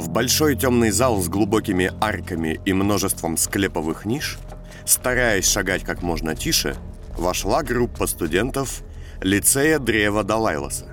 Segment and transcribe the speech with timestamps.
[0.00, 4.38] В большой темный зал с глубокими арками и множеством склеповых ниш,
[4.86, 6.74] стараясь шагать как можно тише,
[7.18, 8.80] вошла группа студентов
[9.20, 10.86] лицея Древа Далайласа.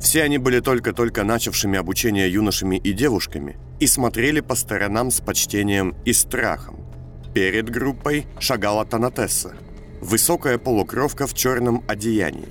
[0.00, 5.94] Все они были только-только начавшими обучение юношами и девушками и смотрели по сторонам с почтением
[6.04, 6.84] и страхом.
[7.32, 9.54] Перед группой шагала Танатесса,
[10.00, 12.48] высокая полукровка в черном одеянии.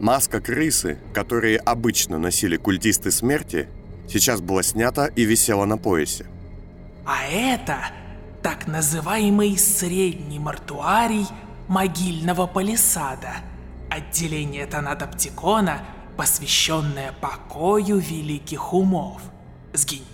[0.00, 3.68] Маска крысы, которые обычно носили культисты смерти,
[4.12, 6.26] сейчас была снята и висела на поясе.
[7.06, 7.78] А это
[8.42, 11.26] так называемый средний мартуарий
[11.68, 13.34] могильного палисада,
[13.90, 15.82] отделение Танатоптикона,
[16.16, 19.22] посвященное покою великих умов.
[19.72, 20.04] Сгинь.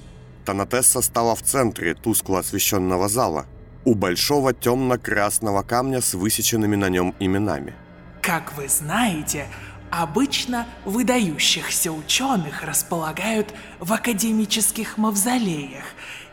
[0.45, 3.47] Танатесса стала в центре тускло освещенного зала,
[3.85, 7.75] у большого темно-красного камня с высеченными на нем именами.
[8.23, 9.47] Как вы знаете,
[9.91, 15.85] обычно выдающихся ученых располагают в академических мавзолеях,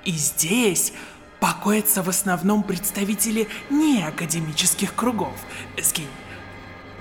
[0.05, 0.93] и здесь
[1.39, 5.35] покоятся в основном представители неакадемических кругов.
[5.81, 6.07] Сгинь.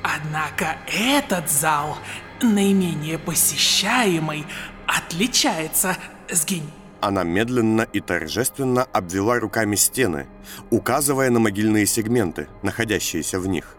[0.03, 1.97] Однако этот зал,
[2.41, 4.45] наименее посещаемый,
[4.87, 5.97] отличается.
[6.31, 6.69] Сгинь.
[7.01, 10.29] Она медленно и торжественно обвела руками стены,
[10.71, 13.77] указывая на могильные сегменты, находящиеся в них.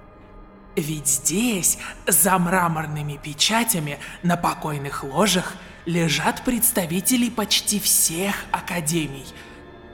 [0.75, 5.53] Ведь здесь, за мраморными печатями, на покойных ложах,
[5.85, 9.25] лежат представители почти всех академий–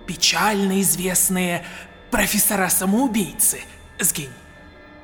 [0.09, 1.63] печально известные
[2.09, 3.61] профессора-самоубийцы.
[3.99, 4.33] Сгинь.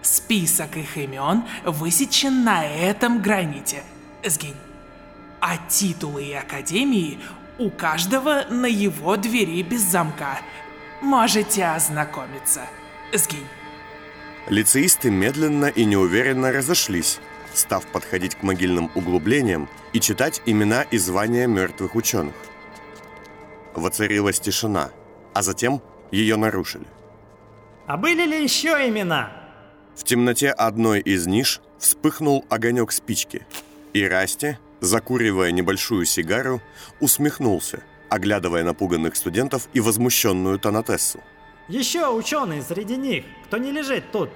[0.02, 3.84] Список их имен высечен на этом граните.
[4.26, 4.58] Сгинь.
[5.40, 7.20] А титулы и академии
[7.60, 10.40] у каждого на его двери без замка.
[11.04, 12.62] Можете ознакомиться.
[13.14, 13.46] Сгинь.
[14.48, 17.20] Лицеисты медленно и неуверенно разошлись,
[17.54, 22.36] став подходить к могильным углублениям и читать имена и звания мертвых ученых.
[23.74, 24.92] Воцарилась тишина,
[25.34, 26.86] а затем ее нарушили.
[27.88, 29.32] А были ли еще имена?
[29.96, 33.48] В темноте одной из ниш вспыхнул огонек спички,
[33.94, 36.62] и Расти, закуривая небольшую сигару,
[37.00, 41.20] усмехнулся, оглядывая напуганных студентов и возмущенную Танатессу.
[41.68, 44.30] Еще ученые среди них, кто не лежит тут.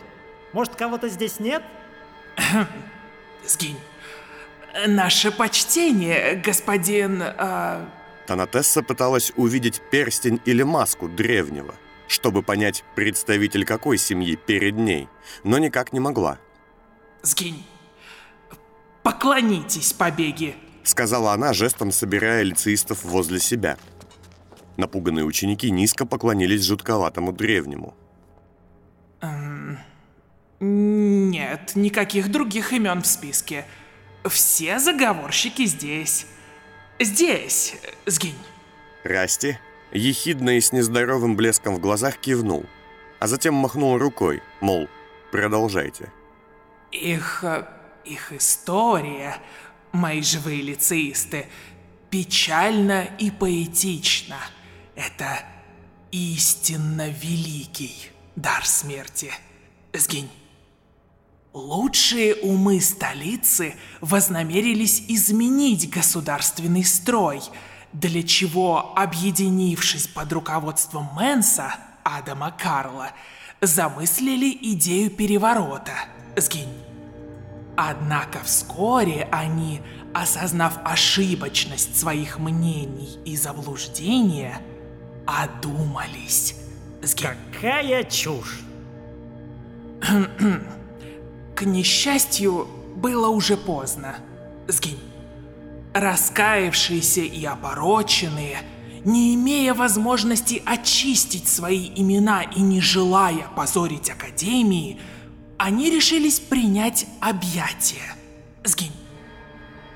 [0.54, 1.64] Может, кого-то здесь нет?
[3.46, 3.80] Сгинь.
[4.88, 7.22] Наше почтение, господин...
[7.22, 7.86] Э...
[8.28, 11.74] Танатесса пыталась увидеть перстень или маску древнего,
[12.08, 15.08] чтобы понять, представитель какой семьи перед ней,
[15.44, 16.38] но никак не могла.
[17.24, 17.66] «Сгинь!
[19.04, 20.56] Поклонитесь, побеги!»
[20.90, 23.78] сказала она, жестом собирая лицеистов возле себя.
[24.80, 27.94] Напуганные ученики низко поклонились жутковатому древнему.
[29.20, 29.78] Эм,
[30.62, 33.66] нет, никаких других имен в списке.
[34.24, 36.28] Все заговорщики здесь.
[36.98, 37.76] Здесь,
[38.06, 38.40] сгинь.
[39.04, 39.58] Расти,
[39.92, 42.66] ехидно и с нездоровым блеском в глазах кивнул,
[43.20, 44.88] а затем махнул рукой, мол,
[45.30, 46.10] продолжайте.
[46.94, 47.44] Их...
[47.44, 47.66] Э,
[48.06, 49.36] их история,
[49.92, 51.48] мои живые лицеисты,
[52.10, 54.38] печальна и поэтична.
[55.00, 55.40] Это
[56.12, 59.32] истинно великий дар смерти.
[59.94, 60.30] Сгинь.
[61.54, 67.42] Лучшие умы столицы вознамерились изменить государственный строй,
[67.94, 73.12] для чего, объединившись под руководством Мэнса, Адама Карла,
[73.62, 75.94] замыслили идею переворота.
[76.36, 76.78] Сгинь.
[77.78, 79.80] Однако вскоре они,
[80.14, 84.62] осознав ошибочность своих мнений и заблуждения,
[85.30, 86.56] одумались.
[87.02, 87.28] Сгинь.
[87.54, 88.62] Какая чушь!
[91.56, 94.16] К несчастью, было уже поздно.
[94.68, 95.00] Сгинь.
[95.94, 98.60] Раскаявшиеся и опороченные,
[99.06, 105.00] не имея возможности очистить свои имена и не желая позорить Академии,
[105.58, 108.16] они решились принять объятия.
[108.64, 108.92] Сгинь.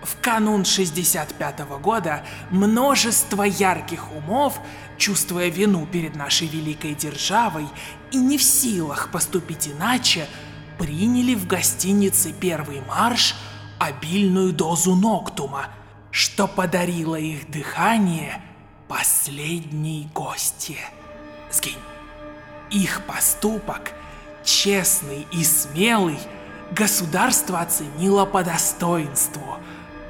[0.04, 4.60] В канун 65 -го года множество ярких умов,
[4.98, 7.68] чувствуя вину перед нашей великой державой
[8.12, 10.28] и не в силах поступить иначе,
[10.78, 13.36] приняли в гостинице «Первый марш»
[13.80, 15.68] обильную дозу ноктума,
[16.12, 18.42] что подарило их дыхание
[18.88, 20.78] последней гости.
[21.52, 21.74] Сгинь.
[22.72, 23.92] Их поступок,
[24.44, 26.18] честный и смелый,
[26.72, 29.58] государство оценило по достоинству,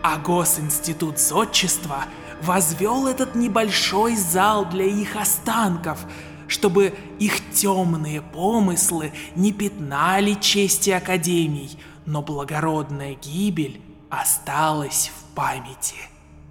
[0.01, 2.05] а Госинститут зодчества
[2.43, 5.99] возвел этот небольшой зал для их останков–
[6.53, 15.95] чтобы их темные помыслы не пятнали чести Академий, но благородная гибель осталась в памяти.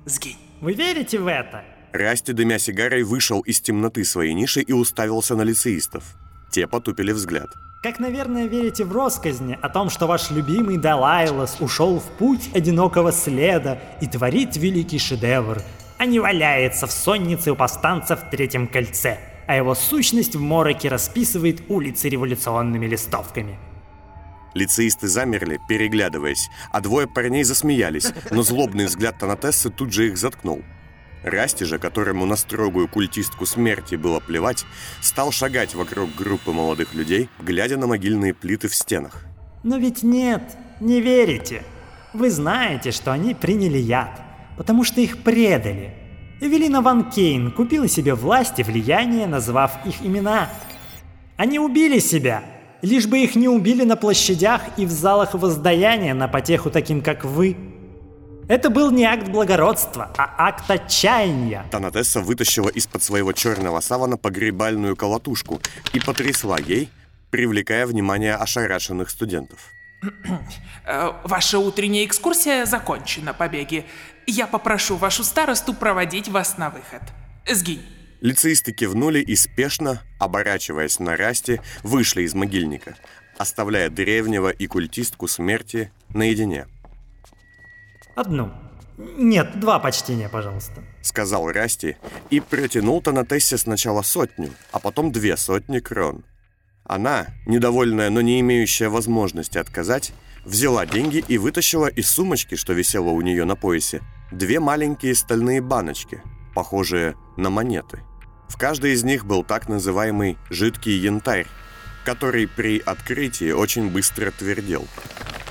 [0.04, 0.36] Сгинь.
[0.60, 1.64] Вы верите в это?
[1.92, 6.16] Расти, дымя сигарой, вышел из темноты своей ниши и уставился на лицеистов.
[6.50, 7.50] Те потупили взгляд.
[7.82, 13.12] Как, наверное, верите в росказни о том, что ваш любимый Далайлас ушел в путь одинокого
[13.12, 15.62] следа и творит великий шедевр,
[16.02, 20.88] а не валяется в соннице у повстанца в третьем кольце, а его сущность в мороке
[20.88, 23.56] расписывает улицы революционными листовками.
[24.52, 30.64] Лицеисты замерли, переглядываясь, а двое парней засмеялись, но злобный взгляд Танатессы тут же их заткнул.
[31.22, 34.64] Расти же, которому на строгую культистку смерти было плевать,
[35.00, 39.24] стал шагать вокруг группы молодых людей, глядя на могильные плиты в стенах.
[39.62, 40.42] Но ведь нет,
[40.80, 41.62] не верите.
[42.12, 45.94] Вы знаете, что они приняли яд, потому что их предали.
[46.40, 50.50] Эвелина Ван Кейн купила себе власть и влияние, назвав их имена.
[51.36, 52.42] Они убили себя,
[52.82, 57.24] лишь бы их не убили на площадях и в залах воздаяния на потеху таким, как
[57.24, 57.56] вы.
[58.48, 61.64] Это был не акт благородства, а акт отчаяния.
[61.70, 65.60] Танатесса вытащила из-под своего черного савана погребальную колотушку
[65.94, 66.90] и потрясла ей,
[67.30, 69.70] привлекая внимание ошарашенных студентов.
[70.84, 73.86] Э, ваша утренняя экскурсия закончена, побеги.
[74.26, 77.02] Я попрошу вашу старосту проводить вас на выход.
[77.48, 77.82] Сгинь.
[78.20, 82.96] Лицеисты кивнули и спешно, оборачиваясь на расте, вышли из могильника,
[83.36, 86.66] оставляя древнего и культистку смерти наедине.
[88.14, 88.52] Одну.
[88.98, 90.82] Нет, два почтения, пожалуйста.
[91.00, 91.96] Сказал Расти
[92.30, 96.24] и протянул Танатессе сначала сотню, а потом две сотни крон.
[96.84, 100.12] Она, недовольная, но не имеющая возможности отказать,
[100.44, 105.60] взяла деньги и вытащила из сумочки, что висела у нее на поясе, две маленькие стальные
[105.60, 106.22] баночки,
[106.54, 108.00] похожие на монеты.
[108.48, 111.46] В каждой из них был так называемый «жидкий янтарь»,
[112.04, 114.86] который при открытии очень быстро твердел.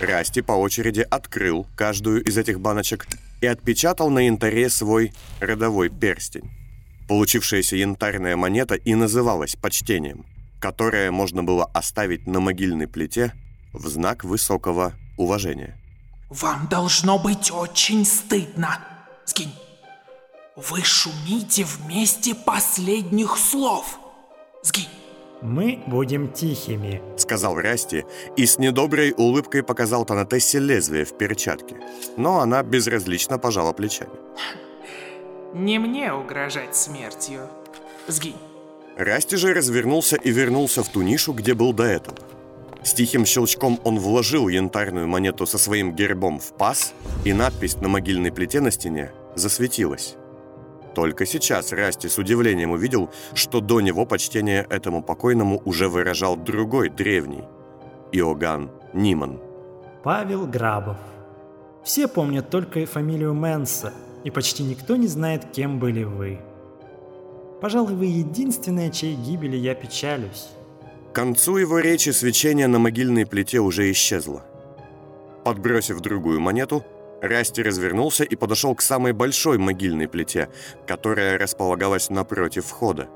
[0.01, 3.07] Расти по очереди открыл каждую из этих баночек
[3.39, 6.51] и отпечатал на янтаре свой родовой перстень.
[7.07, 10.25] Получившаяся янтарная монета и называлась почтением,
[10.61, 13.33] которое можно было оставить на могильной плите
[13.73, 15.77] в знак высокого уважения.
[16.29, 18.79] Вам должно быть очень стыдно.
[19.25, 19.53] Скинь.
[20.55, 23.99] Вы шумите вместе последних слов.
[24.63, 24.87] Сгинь.
[25.41, 28.05] Мы будем тихими, сказал Расти
[28.37, 31.77] и с недоброй улыбкой показал Танатессе лезвие в перчатке.
[32.15, 34.11] Но она безразлично пожала плечами.
[35.55, 37.49] Не мне угрожать смертью.
[38.07, 38.50] Сгинь.
[39.03, 42.17] Расти же развернулся и вернулся в ту нишу, где был до этого.
[42.83, 46.93] С тихим щелчком он вложил янтарную монету со своим гербом в паз,
[47.25, 50.17] и надпись на могильной плите на стене засветилась.
[50.93, 56.89] Только сейчас Расти с удивлением увидел, что до него почтение этому покойному уже выражал другой
[56.89, 57.43] древний–
[58.11, 59.39] Иоганн Ниман.
[60.03, 60.97] Павел Грабов.
[61.83, 63.93] Все помнят только фамилию Мэнса,
[64.23, 66.39] и почти никто не знает, кем были вы.
[67.61, 70.49] Пожалуй, вы единственная, чьей гибели я печалюсь.
[71.11, 74.43] К концу его речи свечение на могильной плите уже исчезло.
[75.43, 76.83] Подбросив другую монету,
[77.21, 80.49] Расти развернулся и подошел к самой большой могильной плите,
[80.87, 83.09] которая располагалась напротив входа.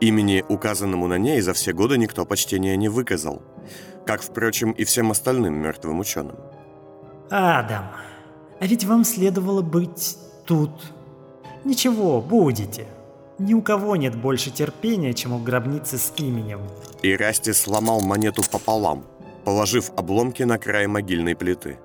[0.00, 3.40] Имени, указанному на ней, за все годы никто почтения не выказал,
[4.04, 6.34] как, впрочем, и всем остальным мертвым ученым.
[7.30, 7.92] «Адам,
[8.58, 10.92] а ведь вам следовало быть тут.
[11.64, 12.88] Ничего, будете.
[13.42, 16.60] Ни у кого нет больше терпения, чем у гробницы с именем».
[17.02, 19.04] И Расти сломал монету пополам,
[19.44, 21.78] положив обломки на край могильной плиты.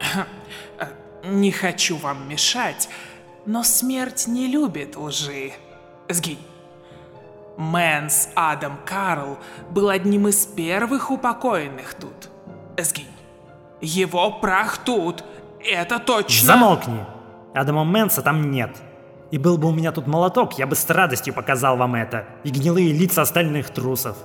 [1.24, 2.88] Не хочу вам мешать,
[3.44, 5.52] но смерть не любит лжи.
[6.08, 6.38] Сгинь.
[7.56, 9.38] Мэнс Адам Карл
[9.70, 12.30] был одним из первых упокоенных тут.
[12.78, 13.06] Сгинь.
[13.80, 15.22] Его прах тут.
[15.60, 16.46] Это точно.
[16.46, 17.04] Замолкни.
[17.54, 18.70] Адама Мэнса там нет.
[19.32, 22.26] И был бы у меня тут молоток, я бы с радостью показал вам это.
[22.44, 24.16] И гнилые лица остальных трусов.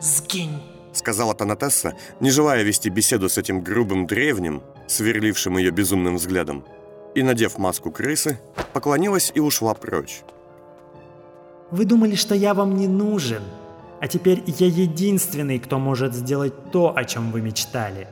[0.00, 0.62] Сгинь
[0.92, 6.64] сказала Танатесса, не желая вести беседу с этим грубым древним, сверлившим ее безумным взглядом,
[7.14, 8.38] и, надев маску крысы,
[8.72, 10.22] поклонилась и ушла прочь.
[11.70, 13.42] «Вы думали, что я вам не нужен,
[14.00, 18.08] а теперь я единственный, кто может сделать то, о чем вы мечтали»,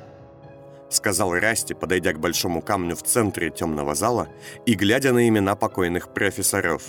[0.88, 4.28] сказал Расти, подойдя к большому камню в центре темного зала
[4.66, 6.83] и глядя на имена покойных профессоров.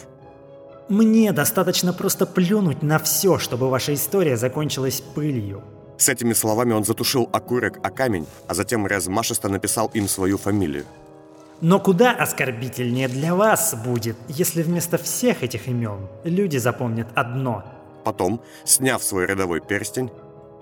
[0.90, 5.64] «Мне достаточно просто плюнуть на все, чтобы ваша история закончилась пылью.
[5.98, 10.86] С этими словами он затушил окурок о камень, а затем размашисто написал им свою фамилию.
[11.60, 17.66] Но куда оскорбительнее для вас будет, если вместо всех этих имен люди запомнят одно.
[18.04, 20.12] Потом, сняв свой родовой перстень,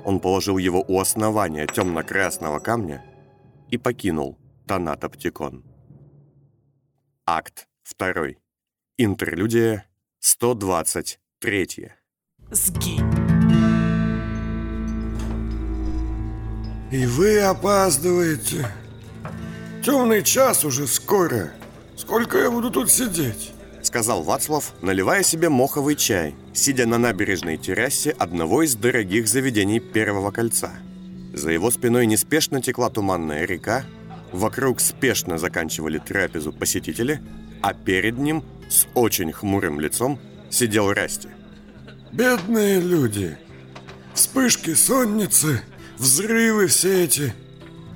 [0.06, 3.04] он положил его у основания темно-красного камня
[3.70, 5.64] и покинул Танатоптикон.
[7.26, 8.38] Акт второй.
[8.98, 9.86] Интерлюдия
[10.20, 11.92] 123.
[12.52, 13.02] Сгинь.
[16.92, 18.68] И вы опаздываете.
[19.84, 21.52] Темный час уже скоро.
[21.98, 23.52] Сколько я буду тут сидеть?
[23.82, 30.32] Сказал Вацлав, наливая себе моховый чай, сидя на набережной террасе одного из дорогих заведений Первого
[30.32, 30.72] кольца.
[31.36, 33.84] За его спиной неспешно текла туманная река,
[34.32, 37.22] вокруг спешно заканчивали трапезу посетители,
[37.62, 40.18] а перед ним, с очень хмурым лицом,
[40.50, 41.28] сидел Расти.
[42.14, 43.38] Бедные люди.
[44.14, 45.62] Вспышки сонницы,
[45.98, 47.34] взрывы все эти.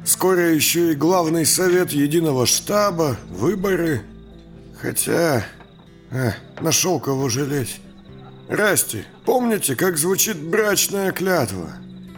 [0.04, 4.02] Скоро еще и главный совет единого штаба, выборы.
[4.82, 5.46] Хотя...
[6.12, 7.80] А, нашел кого жалеть.
[8.50, 11.72] Расти, помните, как звучит брачная клятва?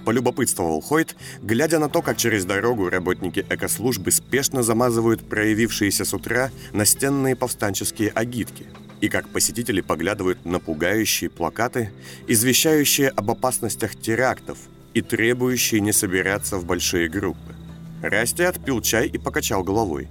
[0.05, 6.51] Полюбопытствовал Хойт, глядя на то, как через дорогу работники экослужбы спешно замазывают проявившиеся с утра
[6.73, 8.65] настенные повстанческие агитки,
[8.99, 11.91] и как посетители поглядывают на пугающие плакаты,
[12.27, 14.57] извещающие об опасностях терактов
[14.93, 17.55] и требующие не собираться в большие группы.
[18.01, 20.09] Расти отпил чай и покачал головой.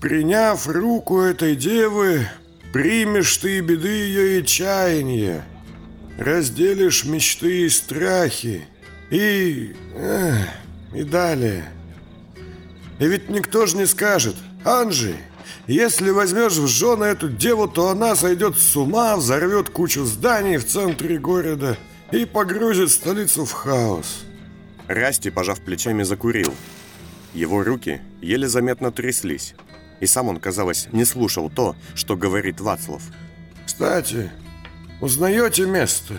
[0.00, 2.26] «Приняв руку этой девы,
[2.72, 5.44] примешь ты беды ее и чаяния,
[6.18, 8.66] разделишь мечты и страхи,
[9.10, 9.74] и...
[9.94, 10.48] Эх,
[10.94, 11.64] и далее.
[12.98, 15.16] И ведь никто же не скажет, Анжи,
[15.66, 20.66] если возьмешь в жены эту деву, то она сойдет с ума, взорвет кучу зданий в
[20.66, 21.78] центре города
[22.10, 24.24] и погрузит столицу в хаос.
[24.88, 26.54] Расти, пожав плечами, закурил.
[27.32, 29.54] Его руки еле заметно тряслись,
[30.00, 33.02] и сам он, казалось, не слушал то, что говорит Вацлав.
[33.64, 34.30] Кстати,
[35.00, 36.14] узнаете место?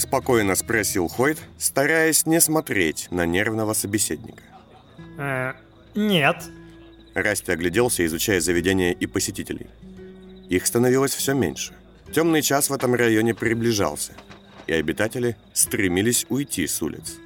[0.00, 4.42] Спокойно спросил Хойт, стараясь не смотреть на нервного собеседника.
[5.18, 5.52] Э,
[5.94, 6.36] нет.
[7.12, 9.66] Расти огляделся, изучая заведения и посетителей.
[10.48, 11.74] Их становилось все меньше.
[12.14, 14.12] Темный час в этом районе приближался,
[14.66, 17.18] и обитатели стремились уйти с улиц.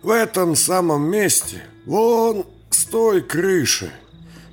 [0.00, 3.90] В этом самом месте, вон с той крыши,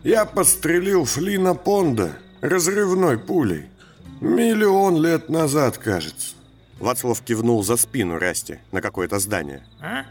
[0.03, 3.65] я подстрелил Флина Понда разрывной пулей.
[4.21, 6.33] Миллион лет назад, кажется.
[6.79, 9.63] Вацлав кивнул за спину Расти на какое-то здание.
[9.81, 10.05] А?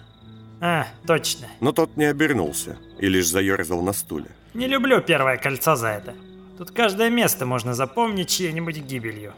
[0.60, 1.46] А, точно.
[1.60, 4.26] Но тот не обернулся и лишь заерзал на стуле.
[4.54, 6.14] Не люблю первое кольцо за это.
[6.58, 9.32] Тут каждое место можно запомнить чьей-нибудь гибелью.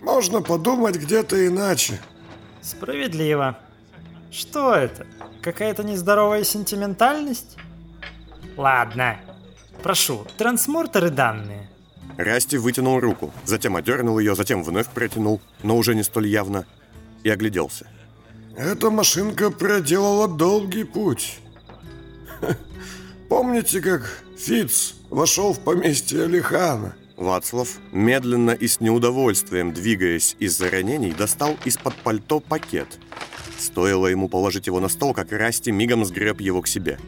[0.00, 2.00] Можно подумать где-то иначе.
[2.60, 3.58] Справедливо.
[4.30, 5.06] Что это?
[5.40, 7.56] Какая-то нездоровая сентиментальность?
[8.56, 9.16] Ладно.
[9.82, 11.68] Прошу, трансмортеры данные.
[12.18, 16.66] Расти вытянул руку, затем одернул ее, затем вновь протянул, но уже не столь явно,
[17.22, 17.86] и огляделся.
[18.56, 21.38] Эта машинка проделала долгий путь.
[23.28, 26.96] Помните, как Фиц вошел в поместье Алихана?
[27.16, 32.98] Вацлав, медленно и с неудовольствием двигаясь из-за ранений, достал из-под пальто пакет.
[33.58, 36.98] Стоило ему положить его на стол, как Расти мигом сгреб его к себе.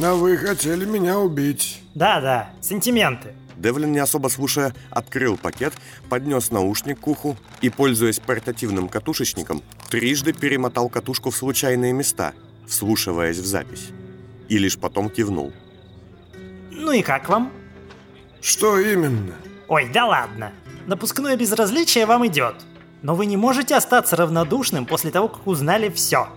[0.00, 1.82] А вы хотели меня убить.
[1.94, 3.34] Да-да, сентименты.
[3.60, 5.74] Девлин, не особо слушая, открыл пакет,
[6.08, 12.32] поднес наушник к уху и, пользуясь портативным катушечником, трижды перемотал катушку в случайные места,
[12.66, 13.90] вслушиваясь в запись.
[14.48, 15.52] И лишь потом кивнул.
[16.70, 17.52] Ну и как вам?
[18.40, 19.34] Что именно?
[19.68, 20.52] Ой, да ладно.
[20.86, 22.54] Напускное безразличие вам идет.
[23.02, 26.28] Но вы не можете остаться равнодушным после того, как узнали все.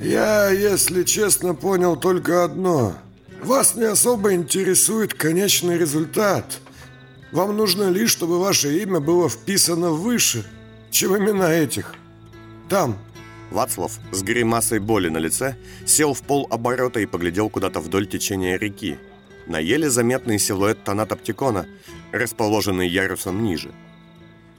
[0.00, 2.94] Я, если честно, понял только одно.
[3.42, 6.60] Вас не особо интересует конечный результат.
[7.32, 10.44] Вам нужно лишь, чтобы ваше имя было вписано выше,
[10.92, 11.94] чем имена этих.
[12.68, 12.96] Там.
[13.50, 18.56] Вацлав с гримасой боли на лице сел в пол оборота и поглядел куда-то вдоль течения
[18.56, 18.96] реки,
[19.46, 21.66] на еле заметный силуэт Танатоптикона,
[22.12, 23.72] расположенный ярусом ниже.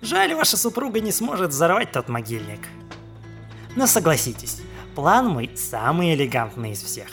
[0.02, 2.68] Жаль, ваша супруга не сможет взорвать тот могильник.
[3.78, 4.58] Но согласитесь,
[4.94, 7.08] план мой самый элегантный из всех.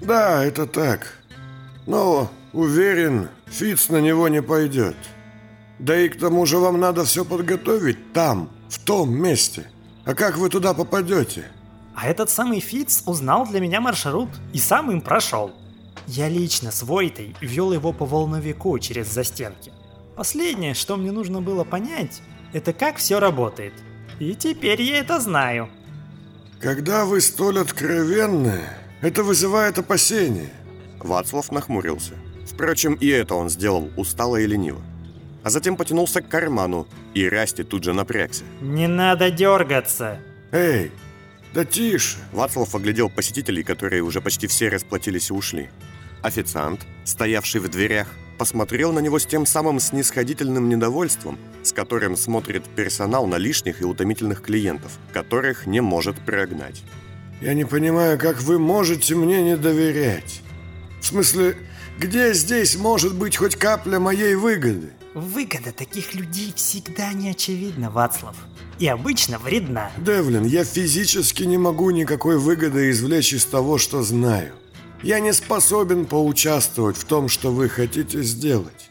[0.00, 1.18] Да, это так.
[1.86, 4.96] Но, уверен, Фиц на него не пойдет.
[5.78, 9.70] Да и к тому же вам надо все подготовить там, в том месте.
[10.04, 11.44] А как вы туда попадете?
[11.94, 15.52] А этот самый Фиц узнал для меня маршрут и сам им прошел.
[16.06, 19.72] Я лично с Войтой вел его по волновику через застенки.
[20.16, 23.74] Последнее, что мне нужно было понять, это как все работает.
[24.18, 25.68] И теперь я это знаю.
[26.60, 28.60] Когда вы столь откровенны,
[29.00, 30.50] это вызывает опасения.
[30.98, 32.12] Вацлав нахмурился.
[32.46, 34.82] Впрочем, и это он сделал устало и лениво.
[35.42, 38.44] А затем потянулся к карману, и Расти тут же напрягся.
[38.60, 40.18] Не надо дергаться.
[40.52, 40.92] Эй,
[41.54, 42.18] да тише.
[42.32, 45.70] Вацлав оглядел посетителей, которые уже почти все расплатились и ушли.
[46.22, 52.64] Официант, стоявший в дверях, посмотрел на него с тем самым снисходительным недовольством, с которым смотрит
[52.76, 56.82] персонал на лишних и утомительных клиентов, которых не может прогнать.
[57.40, 60.42] «Я не понимаю, как вы можете мне не доверять.
[61.00, 61.56] В смысле,
[61.98, 68.36] где здесь может быть хоть капля моей выгоды?» Выгода таких людей всегда не очевидна, Вацлав.
[68.78, 69.90] И обычно вредна.
[69.98, 74.52] Девлин, я физически не могу никакой выгоды извлечь из того, что знаю.
[75.02, 78.90] Я не способен поучаствовать в том, что вы хотите сделать.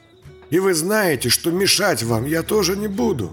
[0.50, 3.32] И вы знаете, что мешать вам я тоже не буду.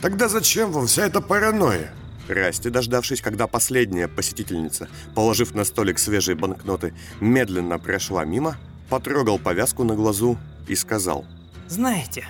[0.00, 1.92] Тогда зачем вам вся эта паранойя?
[2.30, 8.56] Расти, дождавшись, когда последняя посетительница, положив на столик свежие банкноты, медленно прошла мимо,
[8.88, 11.24] потрогал повязку на глазу и сказал–
[11.70, 12.26] знаете,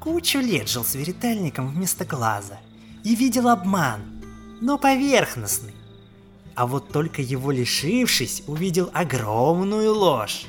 [0.00, 2.60] кучу лет жил с веретальником вместо глаза
[3.04, 4.02] и видел обман,
[4.60, 5.72] но поверхностный.
[6.54, 10.44] А вот только его лишившись, увидел огромную ложь.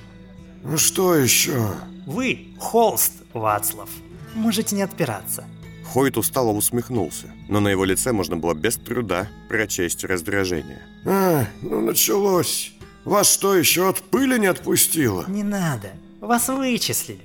[0.61, 1.73] Ну что еще?
[2.05, 3.89] Вы холст, Вацлав.
[4.35, 5.45] Можете не отпираться.
[5.85, 10.81] Хойт устало усмехнулся, но на его лице можно было без труда прочесть раздражение.
[11.05, 12.73] А, ну началось.
[13.05, 15.25] Вас что, еще от пыли не отпустило?
[15.27, 15.91] Не надо.
[16.21, 17.21] Вас вычислили.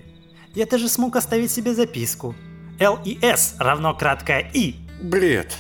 [0.54, 2.34] Я даже смог оставить себе записку.
[2.80, 4.76] Л и С равно краткое И.
[5.00, 5.56] Бред.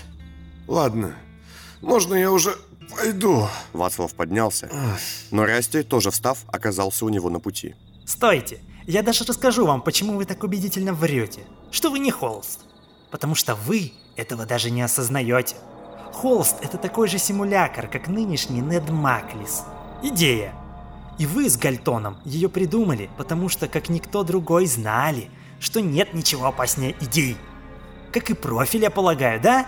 [0.66, 1.14] Ладно,
[1.80, 2.56] можно я уже
[2.94, 3.48] пойду?
[3.72, 4.68] Вацлав поднялся,
[5.30, 7.74] но Расти, тоже встав, оказался у него на пути.
[8.04, 11.40] Стойте, я даже расскажу вам, почему вы так убедительно врете,
[11.70, 12.60] что вы не холст.
[13.10, 15.56] Потому что вы этого даже не осознаете.
[16.12, 19.62] Холст— это такой же симулятор, как нынешний Нед Маклис.
[20.02, 20.52] Идея.
[21.18, 26.46] И вы с Гальтоном ее придумали, потому что, как никто другой, знали, что нет ничего
[26.46, 27.36] опаснее идей.
[28.12, 29.66] Как и профиля, полагаю, да?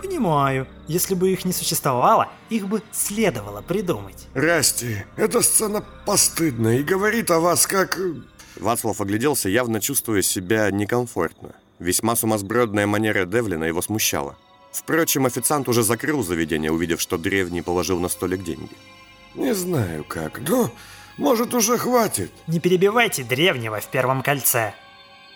[0.00, 0.66] Понимаю.
[0.86, 4.28] Если бы их не существовало, их бы следовало придумать.
[4.34, 7.98] Расти, эта сцена постыдная и говорит о вас как...
[8.56, 11.54] Вацлав огляделся, явно чувствуя себя некомфортно.
[11.78, 14.36] Весьма сумасбродная манера Девлина его смущала.
[14.72, 18.72] Впрочем, официант уже закрыл заведение, увидев, что древний положил на столик деньги.
[19.34, 20.70] Не знаю как, но
[21.16, 22.32] может уже хватит.
[22.46, 24.74] Не перебивайте древнего в первом кольце.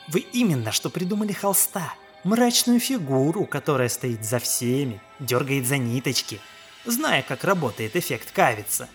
[0.08, 1.94] Вы именно что придумали холста.
[2.24, 6.40] Мрачную фигуру, которая стоит за всеми, дергает за ниточки,
[6.84, 8.88] зная, как работает эффект кавица.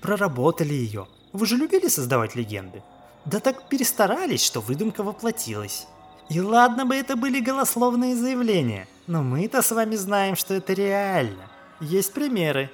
[0.00, 1.06] Проработали ее.
[1.32, 2.82] Вы же любили создавать легенды?
[3.24, 5.86] Да так перестарались, что выдумка воплотилась.
[6.28, 11.48] И ладно бы это были голословные заявления, но мы-то с вами знаем, что это реально.
[11.80, 12.70] Есть примеры.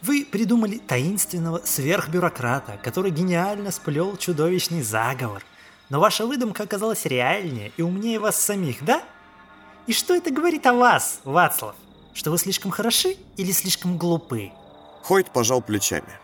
[0.00, 5.42] Вы придумали таинственного сверхбюрократа, который гениально сплел чудовищный заговор.
[5.90, 9.02] Но ваша выдумка оказалась реальнее и умнее вас самих, да?
[9.86, 11.76] И что это говорит о вас, Вацлав?
[12.14, 14.52] Что вы слишком хороши или слишком глупы?
[15.02, 16.18] Хойт пожал плечами.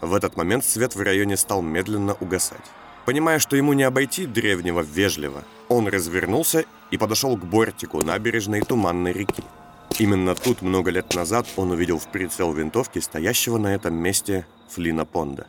[0.00, 2.64] В этот момент свет в районе стал медленно угасать.
[3.04, 9.12] Понимая, что ему не обойти древнего вежливо, он развернулся и подошел к бортику набережной Туманной
[9.12, 9.42] реки.
[9.98, 15.04] Именно тут много лет назад он увидел в прицел винтовки стоящего на этом месте Флина
[15.04, 15.46] Понда.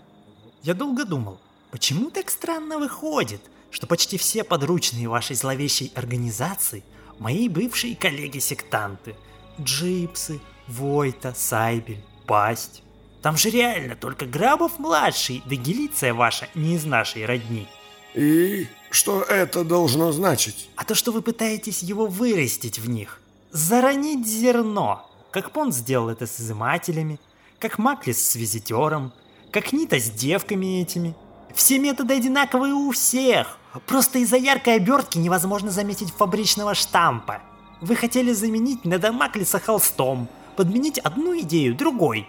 [0.64, 1.40] Я долго думал,
[1.72, 6.84] почему так странно выходит, что почти все подручные вашей зловещей организации
[7.20, 9.16] мои бывшие коллеги-сектанты.
[9.60, 12.83] Джипсы, Войта, Сайбель, Пасть.
[13.24, 17.68] Там же реально только Грабов-младший, да Гелиция ваша не из нашей родни.
[18.14, 20.70] И что это должно значить?
[20.76, 23.20] А то, что вы пытаетесь его вырастить в них
[23.54, 27.20] заронить зерно, как Понт сделал это с изымателями,
[27.60, 29.14] как Маклис с визитером,
[29.52, 31.16] как Нита с девками этими.
[31.54, 33.58] Все методы одинаковые у всех.
[33.86, 37.42] Просто из-за яркой обертки невозможно заметить фабричного штампа.
[37.80, 42.28] Вы хотели заменить Неда Маклиса холстом, подменить одну идею другой.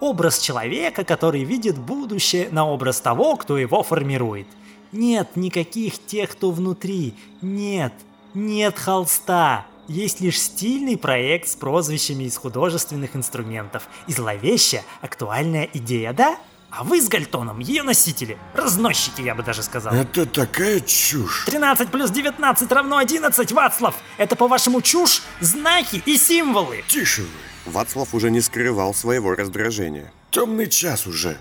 [0.00, 4.48] Образ человека, который видит будущее на образ того, кто его формирует.
[4.92, 7.14] Нет никаких тех, кто внутри.
[7.40, 7.92] Нет,
[8.34, 9.66] нет холста.
[9.88, 16.36] Есть лишь стильный проект с прозвищами из художественных инструментов и зловещая актуальная идея, да?
[16.70, 19.94] А вы с Гальтоном ее носители, разносчики, я бы даже сказал.
[19.94, 21.44] Это такая чушь.
[21.46, 23.94] 13 плюс 19 равно 11, Вацлав.
[24.18, 26.82] Это, по-вашему, чушь, знаки и символы.
[26.88, 27.28] Тише вы.
[27.66, 30.12] Вацлав уже не скрывал своего раздражения.
[30.30, 31.36] Темный час уже.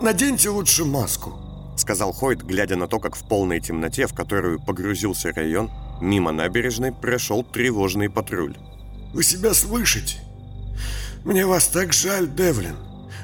[0.00, 1.34] Наденьте лучше маску.
[1.76, 6.92] Сказал Хойт, глядя на то, как в полной темноте, в которую погрузился район, Мимо набережной
[6.92, 8.56] прошел тревожный патруль.
[9.12, 10.18] «Вы себя слышите?
[11.24, 12.76] Мне вас так жаль, Девлин.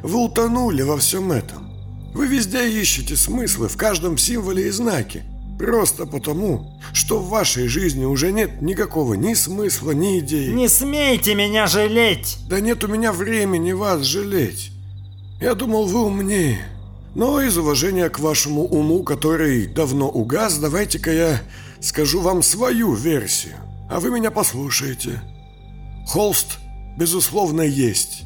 [0.02, 1.70] Вы утонули во всем этом.
[2.14, 5.24] Вы везде ищете смыслы, в каждом символе и знаке.
[5.58, 10.50] Просто потому, что в вашей жизни уже нет никакого ни смысла, ни идеи.
[10.50, 12.38] Не смейте меня жалеть!
[12.48, 14.72] Да нет у меня времени вас жалеть.
[15.40, 16.66] Я думал, вы умнее.
[17.14, 21.42] Но из уважения к вашему уму, который давно угас, давайте-ка я
[21.80, 23.54] скажу вам свою версию,
[23.88, 25.22] а вы меня послушаете.
[26.06, 26.58] Холст,
[26.98, 28.24] безусловно, есть.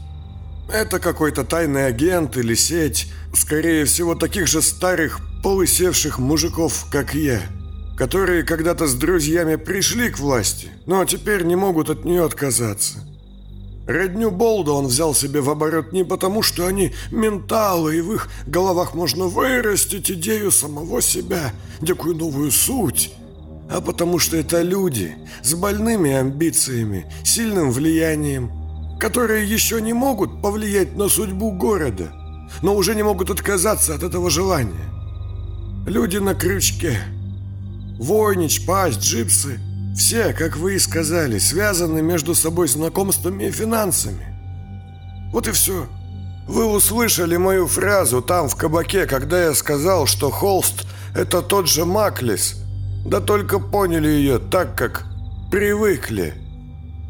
[0.72, 7.40] Это какой-то тайный агент или сеть, скорее всего, таких же старых, полысевших мужиков, как я,
[7.96, 12.98] которые когда-то с друзьями пришли к власти, но теперь не могут от нее отказаться.
[13.88, 18.28] Родню Болда он взял себе в оборот не потому, что они менталы, и в их
[18.46, 23.14] головах можно вырастить идею самого себя, некую новую суть,
[23.70, 28.52] а потому что это люди с больными амбициями, сильным влиянием,
[29.00, 32.12] которые еще не могут повлиять на судьбу города,
[32.62, 34.97] но уже не могут отказаться от этого желания.
[35.88, 37.00] Люди на крючке.
[37.98, 39.58] Войнич, пасть, джипсы–
[39.96, 44.26] все, как вы и сказали, связаны между собой знакомствами и финансами.
[45.32, 45.86] Вот и все.
[46.46, 51.86] Вы услышали мою фразу там, в кабаке, когда я сказал, что холст– это тот же
[51.86, 52.62] Маклис.
[53.06, 55.06] Да только поняли ее так, как
[55.50, 56.34] привыкли.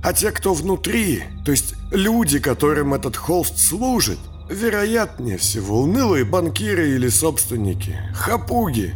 [0.05, 6.91] А те, кто внутри, то есть люди, которым этот холст служит, вероятнее всего унылые банкиры
[6.91, 8.95] или собственники, хапуги.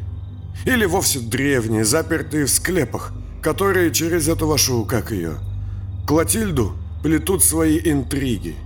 [0.65, 3.13] Или вовсе древние, запертые в склепах–
[3.43, 5.39] которые через эту вашу, как ее,
[6.07, 8.57] Клотильду плетут свои интриги.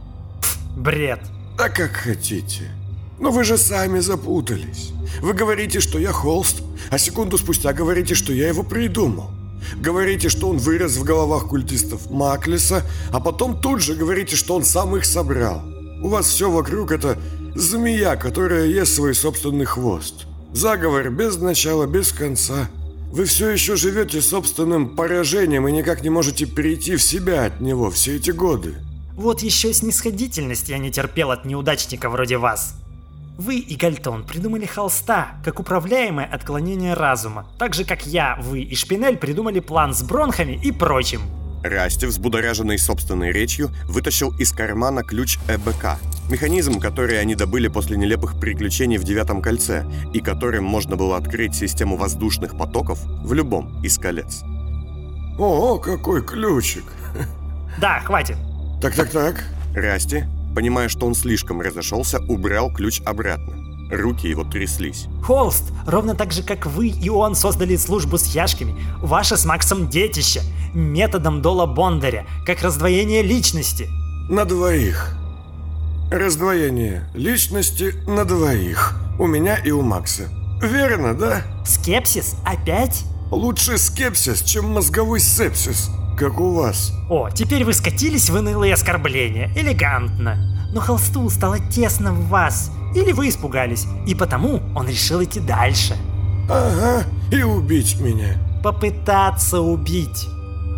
[0.77, 1.21] Бред.
[1.57, 2.71] Да как хотите.
[3.19, 4.93] Но вы же сами запутались.
[5.23, 9.31] Вы говорите, что я холст, а секунду спустя говорите, что я его придумал.
[9.77, 14.65] Говорите, что он вырос в головах культистов Маклиса, а потом тут же говорите, что он
[14.65, 15.63] сам их собрал.
[16.03, 17.19] У вас все вокруг это
[17.55, 20.27] змея, которая ест свой собственный хвост.
[20.53, 22.69] Заговор без начала, без конца.
[23.13, 27.91] Вы все еще живете собственным поражением и никак не можете перейти в себя от него
[27.91, 28.75] все эти годы.
[29.15, 32.75] Вот еще снисходительность я не терпел от неудачника вроде вас.
[33.39, 38.75] Вы и Гальтон придумали холста, как управляемое отклонение разума, так же как я, вы и
[38.75, 41.23] Шпинель придумали план с бронхами и прочим.
[41.63, 45.99] Расти, взбудораженный собственной речью, вытащил из кармана ключ ЭБК.
[46.31, 51.55] Механизм, который они добыли после нелепых приключений в Девятом кольце, и которым можно было открыть
[51.55, 54.43] систему воздушных потоков в любом из колец.
[55.39, 56.85] О, какой ключик!
[57.79, 58.39] Да, хватит.
[58.81, 59.45] Так-так-так.
[59.75, 63.66] Расти, понимая, что он слишком разошелся, убрал ключ обратно.
[63.91, 65.07] Руки его тряслись.
[65.23, 69.89] Холст, ровно так же, как вы и он создали службу с яшками, ваше с Максом
[69.89, 70.43] детище,
[70.75, 73.89] методом Дола Бондаря, как раздвоение личности.
[74.29, 75.15] На двоих.
[76.11, 78.95] Раздвоение личности на двоих.
[79.19, 80.29] У меня и у Макса.
[80.61, 81.43] Верно, да?
[81.65, 82.37] Скепсис?
[82.45, 83.05] Опять?
[83.31, 86.93] Лучше скепсис, чем мозговой сепсис, как у вас.
[87.11, 89.51] О, теперь вы скатились в унылые оскорбления.
[89.57, 90.69] Элегантно.
[90.73, 95.97] Но холсту стало тесно в вас, или вы испугались, и потому он решил идти дальше.
[96.49, 98.39] Ага, и убить меня.
[98.63, 100.27] Попытаться убить.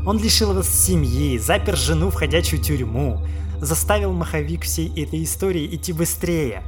[0.06, 3.22] Он лишил вас семьи, запер жену в ходячую тюрьму,
[3.60, 6.62] заставил маховик всей этой истории идти быстрее.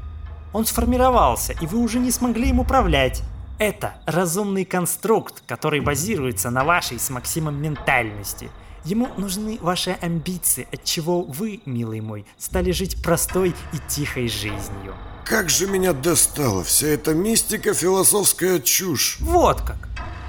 [0.53, 3.23] Он сформировался, и вы уже не смогли им управлять.
[3.59, 8.51] Это разумный конструкт, который базируется на вашей с Максимом ментальности.
[8.85, 14.95] Ему нужны ваши амбиции, от чего вы, милый мой, стали жить простой и тихой жизнью.
[15.25, 19.19] Как же меня достала вся эта мистика, философская чушь.
[19.21, 19.89] Вот как.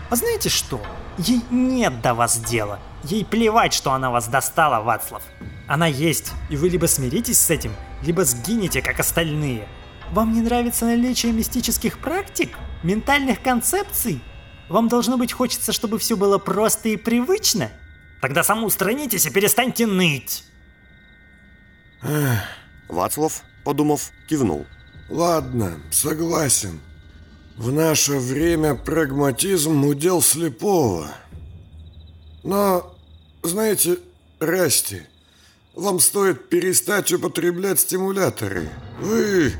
[0.09, 0.81] А знаете что?
[1.17, 2.79] Ей нет до вас дела.
[3.03, 5.23] Ей плевать, что она вас достала, Вацлав.
[5.67, 9.67] Она есть, и вы либо смиритесь с этим, либо сгинете, как остальные.
[10.11, 12.57] Вам не нравится наличие мистических практик?
[12.83, 14.21] Ментальных концепций?
[14.67, 17.71] Вам должно быть хочется, чтобы все было просто и привычно?
[18.21, 20.43] Тогда самоустранитесь и перестаньте ныть.
[22.87, 24.65] Вацлав, подумав, кивнул.
[25.09, 26.79] Ладно, согласен.
[27.57, 31.09] В наше время прагматизм удел слепого.
[32.43, 32.95] Но,
[33.43, 33.97] знаете,
[34.39, 35.03] Расти,
[35.75, 38.69] вам стоит перестать употреблять стимуляторы.
[38.99, 39.53] Вы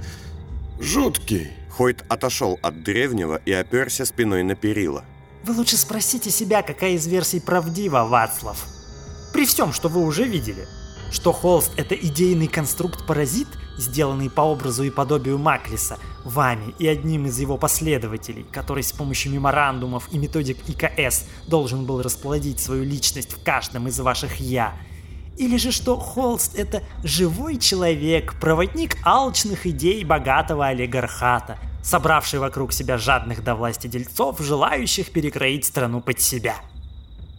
[0.80, 1.52] жуткий.
[1.70, 5.06] Хойт отошел от древнего и оперся спиной на перила.
[5.44, 8.64] Вы лучше спросите себя, какая из версий правдива, Вацлав.
[9.34, 10.68] При всем, что вы уже видели.
[11.12, 17.40] Что холст— это идейный конструкт-паразит, сделанный по образу и подобию Маклиса, вами и одним из
[17.40, 23.44] его последователей, который с помощью меморандумов и методик ИКС должен был расплодить свою личность в
[23.44, 24.74] каждом из ваших «я»,
[25.38, 32.98] или же что Холст— это живой человек, проводник алчных идей богатого олигархата, собравший вокруг себя
[32.98, 36.56] жадных до власти дельцов, желающих перекроить страну под себя.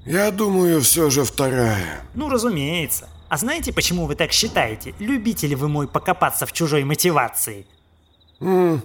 [0.05, 2.03] Я думаю, все же вторая.
[2.15, 3.09] Ну, разумеется.
[3.29, 4.95] А знаете, почему вы так считаете?
[4.99, 7.67] Любите ли вы мой покопаться в чужой мотивации?
[8.41, 8.83] М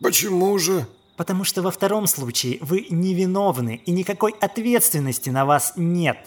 [0.00, 0.86] Почему же?
[1.16, 6.18] Потому что во втором случае вы невиновны и никакой ответственности на вас нет.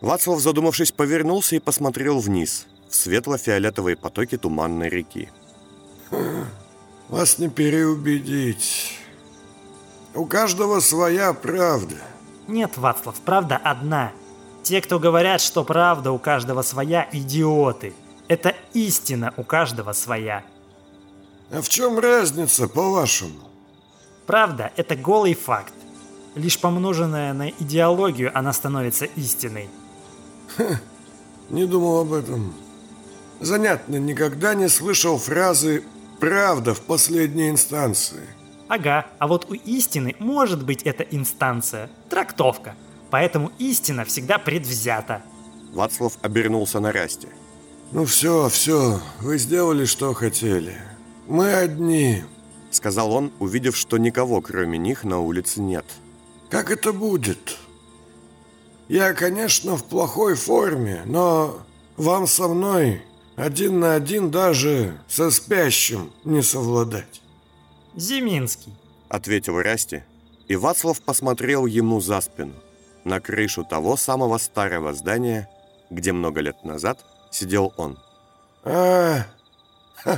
[0.00, 5.30] Вацлав, задумавшись, повернулся и посмотрел вниз, в светло-фиолетовые потоки туманной реки.
[7.08, 8.98] Вас не переубедить.
[10.14, 11.96] У каждого своя правда.
[12.48, 14.12] Нет, Вацлав, правда одна.
[14.62, 17.92] Те, кто говорят, что правда у каждого своя, идиоты.
[18.28, 20.44] Это истина у каждого своя.
[21.50, 23.40] А в чем разница, по-вашему?
[24.26, 25.74] Правда– это голый факт.
[26.34, 29.68] Лишь помноженная на идеологию она становится истиной.
[30.56, 30.80] Ха,
[31.50, 32.54] не думал об этом.
[33.40, 35.84] Занятно, никогда не слышал фразы
[36.20, 38.22] «правда в последней инстанции».
[38.68, 42.74] Ага, а вот у истины может быть эта инстанция, трактовка.
[43.10, 45.22] Поэтому истина всегда предвзята.
[45.72, 47.28] Вацлав обернулся на Расти.
[47.92, 50.76] Ну все, все, вы сделали, что хотели.
[51.28, 52.24] Мы одни.
[52.70, 55.84] Сказал он, увидев, что никого, кроме них, на улице нет.
[56.50, 57.56] Как это будет?
[58.88, 61.60] Я, конечно, в плохой форме, но
[61.96, 63.02] вам со мной
[63.36, 67.20] один на один даже со спящим не совладать.
[67.96, 68.72] Зиминский,
[69.08, 70.02] ответил Расти,
[70.48, 72.54] и Вацлав посмотрел ему за спину,
[73.04, 75.48] на крышу того самого старого здания,
[75.90, 77.98] где много лет назад сидел он.
[78.64, 79.26] А,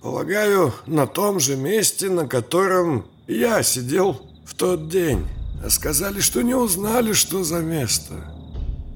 [0.00, 5.26] полагаю, на том же месте, на котором я сидел в тот день.
[5.64, 8.35] А сказали, что не узнали, что за место.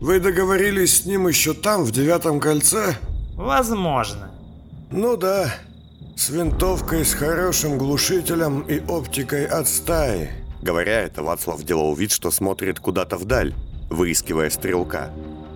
[0.01, 2.97] Вы договорились с ним еще там, в девятом кольце?
[3.37, 4.31] Возможно.
[4.91, 5.55] Ну да,
[6.17, 10.31] с винтовкой с хорошим глушителем и оптикой от стаи.
[10.63, 13.55] Говоря это, Вацлав делал вид, что смотрит куда-то вдаль,
[13.91, 15.11] выискивая стрелка.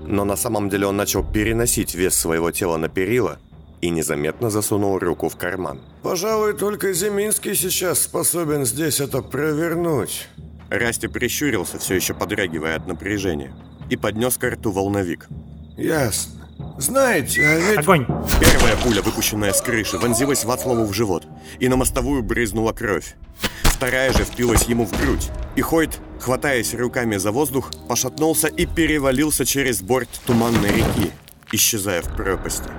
[0.07, 3.38] Но на самом деле он начал переносить вес своего тела на перила
[3.80, 5.80] и незаметно засунул руку в карман.
[6.02, 10.28] Пожалуй, только Зиминский сейчас способен здесь это провернуть.
[10.70, 13.54] Расти прищурился, все еще подрагивая от напряжения,
[13.90, 15.29] и поднес к рту волновик.
[15.77, 16.44] Ясно.
[16.79, 17.79] Знаете, а ведь...
[17.79, 18.07] Огонь!
[18.40, 21.27] Первая пуля, выпущенная с крыши, вонзилась Вацлаву в живот,
[21.59, 23.16] и на мостовую брызнула кровь.
[23.64, 29.44] Вторая же впилась ему в грудь, и Хойт, хватаясь руками за воздух, пошатнулся и перевалился
[29.44, 31.11] через борт туманной реки,
[31.53, 32.70] исчезая в пропасти.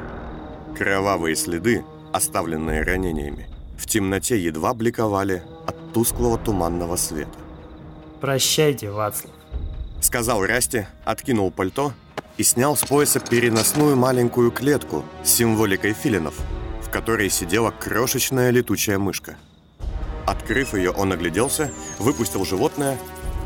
[0.78, 7.38] Кровавые следы, оставленные ранениями, в темноте едва бликовали от тусклого туманного света.
[8.22, 9.35] Прощайте, Вацлав.
[10.02, 11.94] Сказал Расти, откинул пальто
[12.38, 16.36] и снял с пояса переносную маленькую клетку с символикой филинов,
[16.82, 19.38] в которой сидела крошечная летучая мышка.
[20.26, 22.98] Открыв ее, он огляделся, выпустил животное,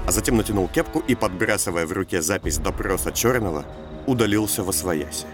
[0.08, 3.66] а затем натянул кепку и, подбрасывая в руке запись допроса Черного,
[4.08, 5.26] удалился во свояси.